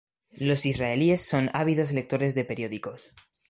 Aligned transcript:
Los 0.39 0.65
israelíes 0.65 1.21
son 1.23 1.51
ávidos 1.53 1.91
lectores 1.91 2.33
de 2.33 2.43
periódicos. 2.43 3.13